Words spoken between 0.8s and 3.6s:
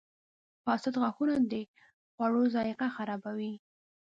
غاښونه د خوړو ذایقه خرابوي.